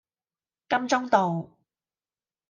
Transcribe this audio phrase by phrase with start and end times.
[0.67, 1.51] 金鐘道